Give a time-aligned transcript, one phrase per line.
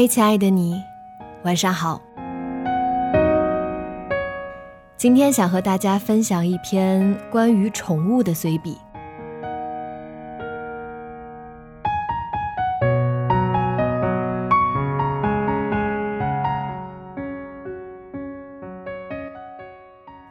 [0.00, 0.80] 嗨，亲爱的你，
[1.42, 2.00] 晚上好。
[4.96, 8.78] 今天想和大家分享一篇关于宠物的随笔。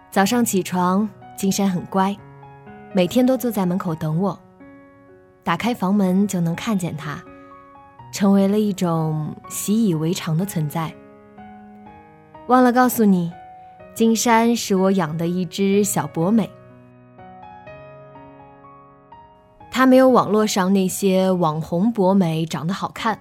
[0.10, 2.16] 早上起床，金山很乖，
[2.94, 4.40] 每天都坐在门口等我。
[5.44, 7.22] 打开房门就能看见它。
[8.12, 10.94] 成为了一种习以为常的存在。
[12.48, 13.32] 忘了告诉你，
[13.94, 16.50] 金山是我养的一只小博美。
[19.70, 23.20] 它没有网络上那些网红博美长得好看，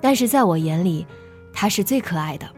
[0.00, 1.06] 但是在我眼里，
[1.52, 2.48] 它是最可爱的。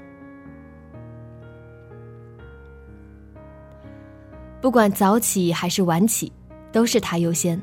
[4.61, 6.33] 不管早起还是晚起，
[6.73, 7.61] 都是它优先。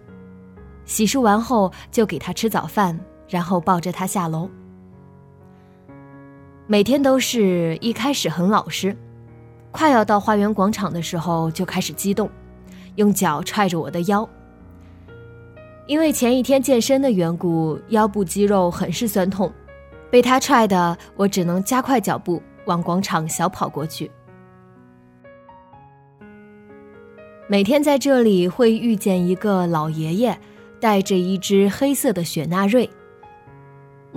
[0.86, 2.98] 洗漱完后就给它吃早饭。
[3.28, 4.50] 然后抱着他下楼，
[6.68, 8.96] 每天都是一开始很老实，
[9.72, 12.30] 快要到花园广场的时候就开始激动，
[12.96, 14.28] 用脚踹着我的腰。
[15.88, 19.52] 因为前一天健身的缘故，腰部肌肉很是酸痛，
[20.10, 24.10] 被他踹的我只能加快脚步往广场小跑过去。
[27.48, 30.40] 每天在这里会遇见一个老爷爷，
[30.80, 32.90] 带着一只黑色的雪纳瑞。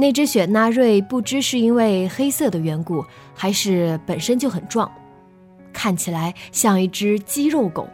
[0.01, 3.05] 那只雪纳瑞不知是因为黑色的缘故，
[3.35, 4.89] 还是本身就很壮，
[5.73, 7.89] 看起来像一只肌肉狗。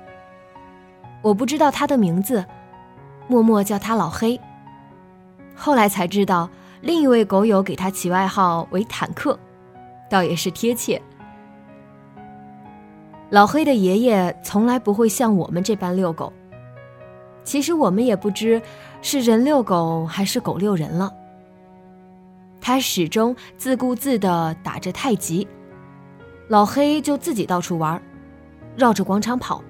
[1.22, 2.44] 我不知道它的名字，
[3.26, 4.38] 默默叫它老黑。
[5.54, 6.50] 后来才知道，
[6.82, 9.38] 另一位狗友给它起外号为坦克，
[10.10, 11.00] 倒也是贴切。
[13.30, 16.30] 老黑的爷爷从来不会像我们这般遛狗，
[17.44, 18.60] 其实我们也不知
[19.00, 21.10] 是人遛狗还是狗遛人了。
[22.66, 25.46] 他始终自顾自地打着太极，
[26.48, 28.02] 老黑就自己到处玩，
[28.74, 29.62] 绕着广场跑，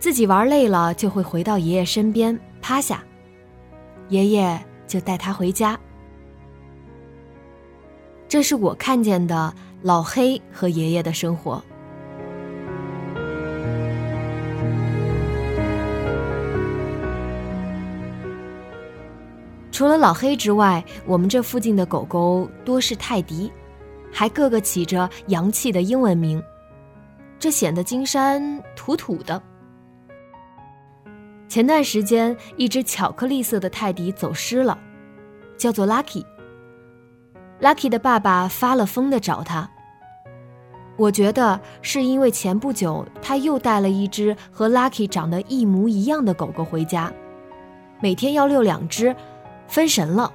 [0.00, 3.04] 自己玩累了就会回到爷爷身边趴下，
[4.08, 5.78] 爷爷就带他回家。
[8.26, 11.62] 这是我看见的老黑和爷爷的生活。
[19.78, 23.48] 除了老黑之外，我们这附近的狗狗多是泰迪，
[24.12, 26.42] 还个个起着洋气的英文名，
[27.38, 29.40] 这显得金山土土的。
[31.48, 34.76] 前段时间，一只巧克力色的泰迪走失了，
[35.56, 36.24] 叫做 Lucky。
[37.60, 39.70] Lucky 的爸爸发了疯的找他。
[40.96, 47.12] 我觉得是因为前不久他又带了一只和 Lucky 长得一模一样的狗狗回家，
[48.00, 49.14] 每天要遛两只。
[49.68, 50.32] 分神了。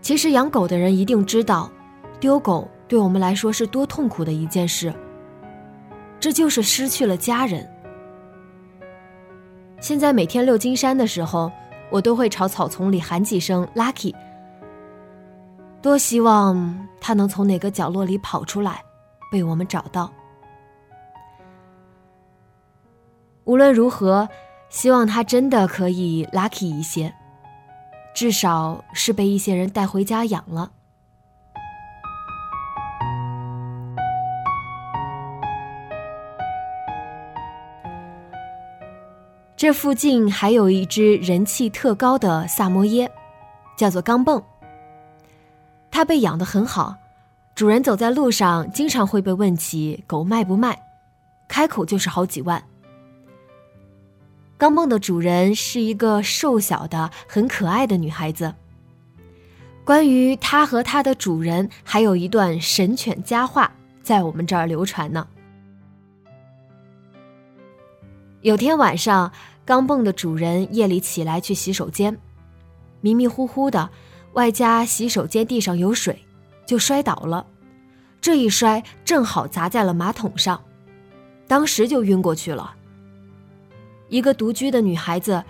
[0.00, 1.70] 其实养狗的人一定知道，
[2.18, 4.94] 丢狗对我们来说是多痛苦的一件事。
[6.18, 7.68] 这就是失去了家人。
[9.80, 11.52] 现在每天遛金山的时候，
[11.90, 14.14] 我都会朝草丛里喊几声 “lucky”，
[15.82, 18.82] 多希望它能从哪个角落里跑出来，
[19.30, 20.10] 被我们找到。
[23.44, 24.26] 无论如何。
[24.70, 27.12] 希望他真的可以 lucky 一些，
[28.14, 30.70] 至少是被一些人带回家养了。
[39.56, 43.10] 这附近还有一只人气特高的萨摩耶，
[43.76, 44.40] 叫做钢蹦。
[45.90, 46.94] 它被养得很好，
[47.56, 50.80] 主人走在路上经常会被问起狗卖不卖，
[51.48, 52.62] 开口就是好几万。
[54.58, 58.52] 钢蹦的主人是一个瘦小的、很可爱的女孩子。
[59.84, 63.72] 关于它和它的主人，还有一段神犬佳话
[64.02, 65.26] 在我们这儿流传呢。
[68.40, 69.30] 有天晚上，
[69.64, 72.18] 钢蹦的主人夜里起来去洗手间，
[73.00, 73.88] 迷迷糊糊的，
[74.32, 76.18] 外加洗手间地上有水，
[76.66, 77.46] 就摔倒了。
[78.20, 80.60] 这一摔正好砸在了马桶上，
[81.46, 82.74] 当时就晕过去了。
[84.08, 85.42] 一个独居的女孩子，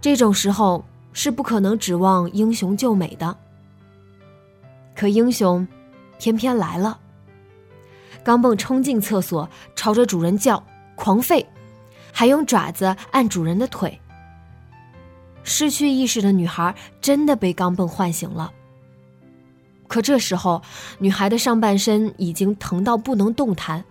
[0.00, 3.36] 这种时候是不可能指望英雄救美的。
[4.94, 5.66] 可英雄
[6.18, 6.98] 偏偏来了。
[8.22, 10.62] 钢蹦冲进厕所，朝着主人叫，
[10.94, 11.44] 狂吠，
[12.12, 14.00] 还用爪子按主人的腿。
[15.42, 18.50] 失去意识的女孩真的被钢蹦唤醒了。
[19.86, 20.62] 可这时候，
[20.98, 23.84] 女孩的上半身已经疼到不能动弹。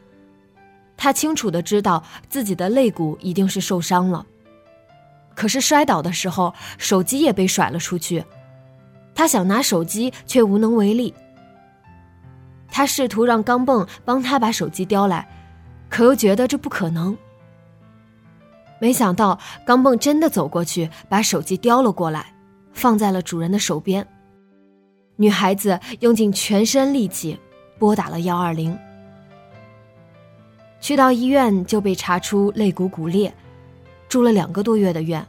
[0.96, 4.26] 他清楚的知道自己的肋骨一定是受伤了。
[5.36, 8.24] 可是摔倒的时候，手机也被甩了出去。
[9.16, 11.14] 他想拿手机，却无能为力。
[12.70, 15.28] 他试图让钢蹦帮他把手机叼来，
[15.90, 17.16] 可又觉得这不可能。
[18.80, 22.34] 没想到，钢蹦真的走过去，把手机叼了过来，
[22.74, 24.06] 放在了主人的手边。
[25.16, 27.40] 女孩子用尽全身力气
[27.78, 28.78] 拨打了幺二零，
[30.84, 33.34] 去到医院就被查出肋骨骨裂，
[34.10, 35.26] 住了两个多月的院。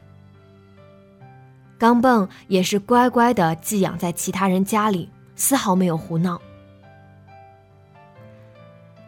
[1.78, 6.42] 钢蹦也是乖乖的寄养在其他人家里，丝毫没有胡闹。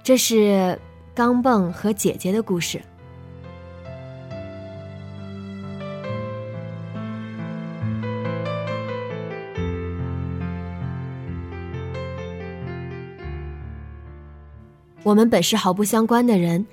[0.04, 0.80] 这是
[1.16, 2.80] 钢蹦和姐姐的故事。
[15.06, 16.66] 我们本是毫不相关的人，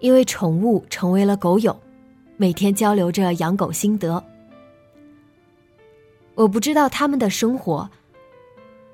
[0.00, 1.74] 因为宠物成为了狗友，
[2.36, 4.22] 每天交流着养狗心得。
[6.34, 7.88] 我不知道他们的生活，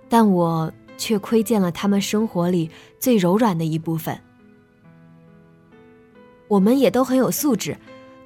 [0.08, 2.70] 但我却窥见了他们生活里
[3.00, 4.17] 最柔软的一部分。
[6.46, 7.76] 我们也都很有素质，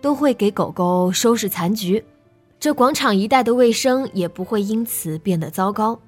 [0.02, 2.04] 都会给狗狗收拾残局，
[2.60, 5.98] 这广场一带的卫生也不会因此变得糟糕。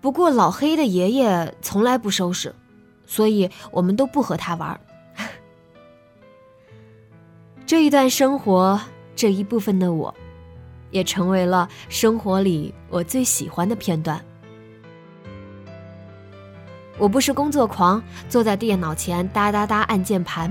[0.00, 2.52] 不过老黑的爷爷从来不收拾。
[3.10, 4.80] 所以我们都不和他玩。
[7.66, 8.80] 这一段生活，
[9.16, 10.14] 这一部分的我，
[10.92, 14.24] 也成为了生活里我最喜欢的片段。
[16.98, 20.48] 我不是工作狂，坐在电脑前哒哒哒按键盘；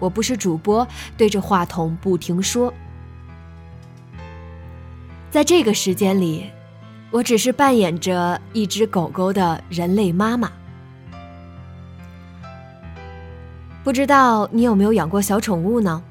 [0.00, 0.84] 我不是主播，
[1.16, 2.74] 对着话筒不停说。
[5.30, 6.50] 在这个时间里，
[7.12, 10.50] 我只是扮演着一只狗狗的人类妈妈。
[13.82, 16.02] 不知道你有没有养过小宠物呢？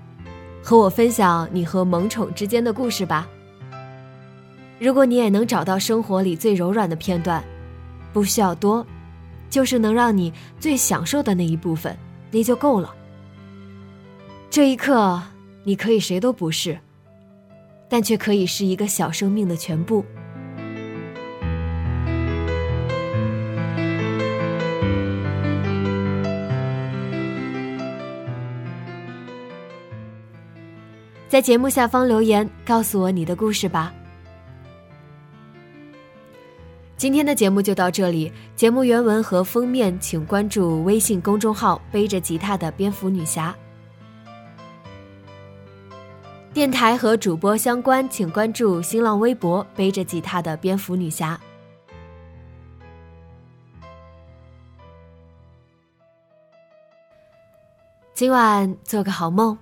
[0.64, 3.28] 和我分享你和萌宠之间的故事吧。
[4.80, 7.44] 如果你也能找到生活里最柔软的片段，
[8.12, 8.86] 不需要多，
[9.50, 11.96] 就是能让你最享受的那一部分，
[12.32, 12.94] 那就够了。
[14.50, 15.22] 这一刻，
[15.64, 16.78] 你可以谁都不是，
[17.88, 20.04] 但却可以是一个小生命的全部。
[31.30, 33.94] 在节目下方留言，告诉我你的故事吧。
[36.98, 43.56] 今天的节目就到这里，节目原文和封面请关注微信公众号“背着吉他的蝙蝠女侠”。
[46.52, 51.40] 电台和主播相关，请关注新浪微博“背着吉他的蝙蝠女侠”。
[58.16, 59.56] 今晚做个好梦，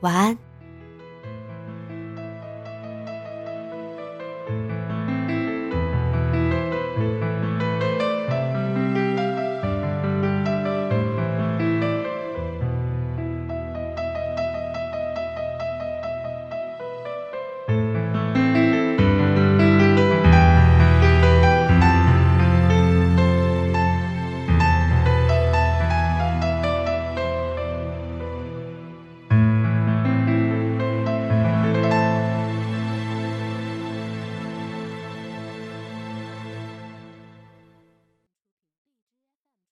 [0.00, 0.36] 晚安。
[4.46, 4.79] Thank you.